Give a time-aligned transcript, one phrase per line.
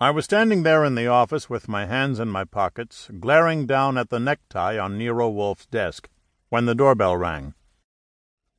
[0.00, 3.98] I was standing there in the office with my hands in my pockets, glaring down
[3.98, 6.08] at the necktie on Nero Wolfe's desk,
[6.50, 7.54] when the doorbell rang.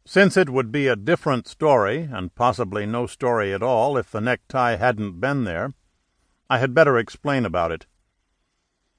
[0.05, 4.19] Since it would be a different story, and possibly no story at all, if the
[4.19, 5.73] necktie hadn't been there,
[6.49, 7.85] I had better explain about it.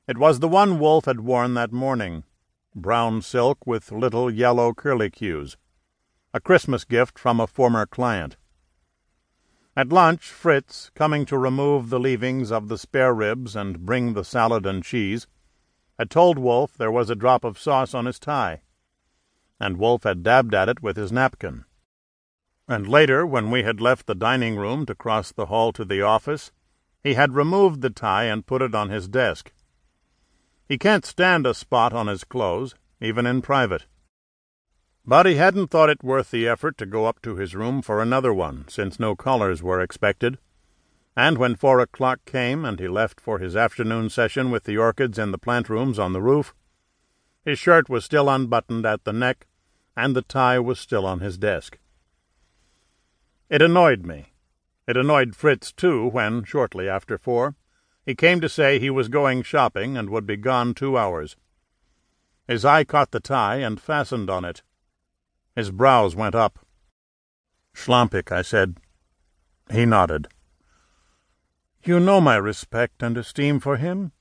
[0.09, 2.25] It was the one Wolfe had worn that morning
[2.75, 5.57] brown silk with little yellow curlicues,
[6.33, 8.37] a Christmas gift from a former client.
[9.77, 14.25] At lunch, Fritz, coming to remove the leavings of the spare ribs and bring the
[14.25, 15.29] salad and cheese,
[15.99, 18.63] had told Wolfe there was a drop of sauce on his tie,
[19.61, 21.65] and Wolfe had dabbed at it with his napkin.
[22.67, 26.03] And later, when we had left the dining room to cross the hall to the
[26.03, 26.51] office,
[27.05, 29.53] he had removed the tie and put it on his desk.
[30.67, 33.87] He can't stand a spot on his clothes, even in private.
[35.11, 38.01] But he hadn't thought it worth the effort to go up to his room for
[38.01, 40.39] another one, since no callers were expected.
[41.17, 45.19] And when four o'clock came and he left for his afternoon session with the orchids
[45.19, 46.55] in the plant rooms on the roof,
[47.45, 49.49] his shirt was still unbuttoned at the neck,
[49.97, 51.81] and the tie was still on his desk.
[53.49, 54.33] It annoyed me.
[54.87, 57.57] It annoyed Fritz, too, when, shortly after four,
[58.07, 61.37] he came to say he was going shopping and would be gone two hours.
[62.47, 64.63] His eye caught the tie and fastened on it.
[65.61, 66.59] His brows went up.
[67.75, 68.79] Schlampig, I said.
[69.71, 70.29] He nodded.
[71.85, 74.13] You know my respect and esteem for him.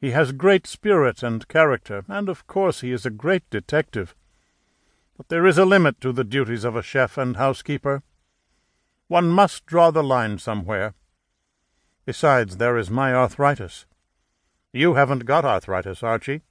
[0.00, 4.16] He has great spirit and character, and of course he is a great detective.
[5.16, 8.02] But there is a limit to the duties of a chef and housekeeper.
[9.06, 10.94] One must draw the line somewhere.
[12.04, 13.86] Besides, there is my arthritis.
[14.72, 16.42] You haven't got arthritis, Archie.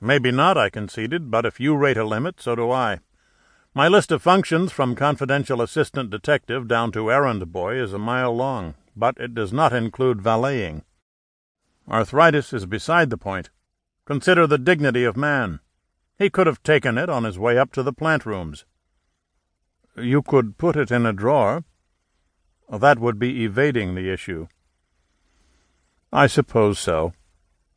[0.00, 3.00] Maybe not, I conceded, but if you rate a limit, so do I.
[3.72, 8.34] My list of functions from confidential assistant detective down to errand boy is a mile
[8.34, 10.82] long, but it does not include valeting.
[11.88, 13.50] Arthritis is beside the point.
[14.06, 15.60] Consider the dignity of man.
[16.18, 18.64] He could have taken it on his way up to the plant rooms.
[19.96, 21.62] You could put it in a drawer.
[22.68, 24.48] That would be evading the issue.
[26.12, 27.12] I suppose so.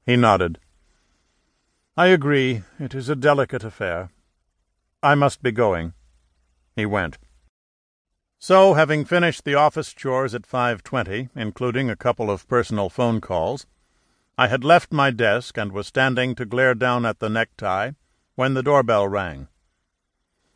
[0.08, 0.58] He nodded.
[1.96, 2.64] I agree.
[2.80, 4.10] It is a delicate affair.
[5.04, 5.92] I must be going.
[6.78, 7.18] He went.
[8.40, 13.68] So, having finished the office chores at 5.20, including a couple of personal phone calls,
[14.38, 17.92] I had left my desk and was standing to glare down at the necktie
[18.36, 19.50] when the doorbell rang.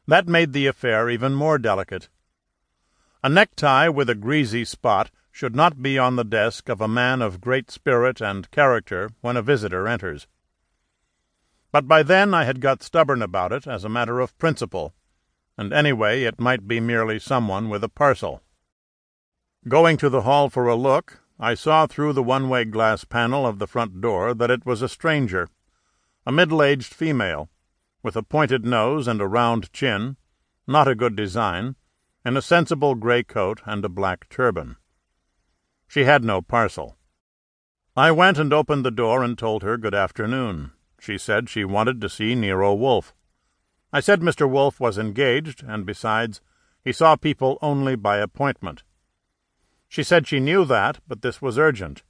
[0.08, 2.08] That made the affair even more delicate.
[3.22, 7.22] A necktie with a greasy spot should not be on the desk of a man
[7.22, 10.26] of great spirit and character when a visitor enters.
[11.72, 14.94] But by then I had got stubborn about it as a matter of principle,
[15.58, 18.42] and anyway it might be merely someone with a parcel.
[19.68, 23.46] Going to the hall for a look, I saw through the one way glass panel
[23.46, 25.50] of the front door that it was a stranger,
[26.26, 27.50] a middle aged female,
[28.02, 30.18] with a pointed nose and a round chin,
[30.66, 31.76] not a good design,
[32.26, 34.78] in a sensible grey coat and a black turban.
[35.88, 36.98] She had no parcel.
[37.96, 40.72] I went and opened the door and told her good afternoon.
[41.00, 43.14] She said she wanted to see Nero Wolfe.
[43.94, 44.50] I said Mr.
[44.50, 46.42] Wolfe was engaged, and besides,
[46.84, 48.84] he saw people only by appointment.
[49.88, 52.04] She said she knew that, but this was urgent.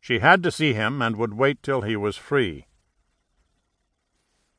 [0.00, 2.66] She had to see him and would wait till he was free.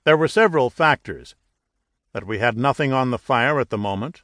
[0.06, 1.36] There were several factors
[2.14, 4.24] that we had nothing on the fire at the moment,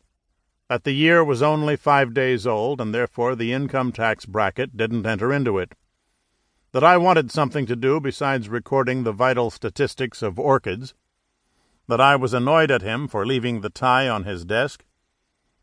[0.69, 5.05] that the year was only five days old, and therefore the income tax bracket didn't
[5.05, 5.75] enter into it
[6.73, 10.93] that I wanted something to do besides recording the vital statistics of orchids,
[11.87, 14.85] that I was annoyed at him for leaving the tie on his desk,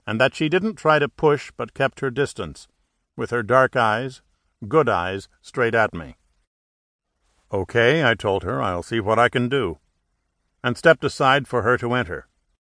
[0.07, 2.69] and that she didn't try to push but kept her distance,
[3.17, 4.21] with her dark eyes,
[4.67, 6.17] good eyes, straight at me.
[7.51, 9.79] Okay, I told her, I'll see what I can do,
[10.63, 12.29] and stepped aside for her to enter.